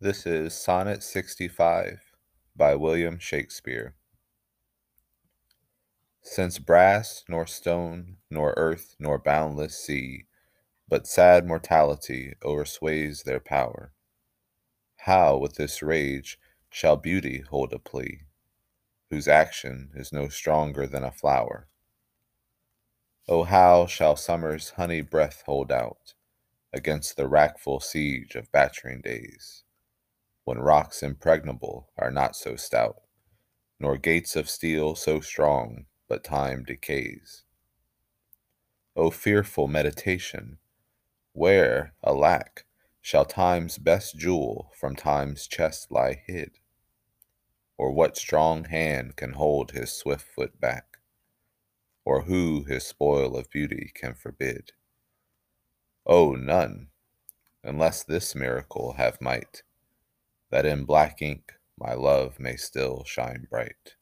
This 0.00 0.26
is 0.26 0.54
Sonnet 0.54 1.02
65 1.02 2.12
by 2.54 2.76
William 2.76 3.18
Shakespeare. 3.18 3.96
Since 6.22 6.60
brass, 6.60 7.24
nor 7.28 7.48
stone, 7.48 8.18
nor 8.30 8.54
earth, 8.56 8.94
nor 9.00 9.18
boundless 9.18 9.76
sea, 9.76 10.26
but 10.88 11.08
sad 11.08 11.48
mortality 11.48 12.34
o'ersways 12.44 13.24
their 13.24 13.40
power, 13.40 13.92
how 14.98 15.36
with 15.36 15.56
this 15.56 15.82
rage 15.82 16.38
shall 16.70 16.96
beauty 16.96 17.40
hold 17.40 17.72
a 17.72 17.80
plea, 17.80 18.20
whose 19.10 19.26
action 19.26 19.90
is 19.96 20.12
no 20.12 20.28
stronger 20.28 20.86
than 20.86 21.02
a 21.02 21.10
flower? 21.10 21.66
Oh, 23.26 23.42
how 23.42 23.86
shall 23.86 24.14
summer's 24.14 24.70
honey 24.70 25.00
breath 25.00 25.42
hold 25.44 25.72
out 25.72 26.14
against 26.72 27.16
the 27.16 27.26
wrackful 27.26 27.80
siege 27.80 28.36
of 28.36 28.52
battering 28.52 29.00
days? 29.00 29.64
When 30.48 30.58
rocks 30.58 31.02
impregnable 31.02 31.90
are 31.98 32.10
not 32.10 32.34
so 32.34 32.56
stout, 32.56 33.02
nor 33.78 33.98
gates 33.98 34.34
of 34.34 34.48
steel 34.48 34.94
so 34.94 35.20
strong, 35.20 35.84
but 36.08 36.24
time 36.24 36.64
decays. 36.64 37.44
O 38.96 39.10
fearful 39.10 39.68
meditation! 39.68 40.56
Where, 41.34 41.92
alack, 42.02 42.64
shall 43.02 43.26
time's 43.26 43.76
best 43.76 44.16
jewel 44.16 44.72
from 44.80 44.96
time's 44.96 45.46
chest 45.46 45.88
lie 45.90 46.22
hid? 46.26 46.52
Or 47.76 47.92
what 47.92 48.16
strong 48.16 48.64
hand 48.64 49.16
can 49.16 49.34
hold 49.34 49.72
his 49.72 49.92
swift 49.92 50.26
foot 50.34 50.58
back? 50.58 50.96
Or 52.06 52.22
who 52.22 52.64
his 52.64 52.86
spoil 52.86 53.36
of 53.36 53.50
beauty 53.50 53.92
can 53.94 54.14
forbid? 54.14 54.72
Oh, 56.06 56.32
none, 56.32 56.88
unless 57.62 58.02
this 58.02 58.34
miracle 58.34 58.94
have 58.94 59.20
might 59.20 59.62
that 60.50 60.66
in 60.66 60.84
black 60.84 61.22
ink 61.22 61.54
my 61.78 61.94
love 61.94 62.40
may 62.40 62.56
still 62.56 63.04
shine 63.04 63.46
bright. 63.50 63.94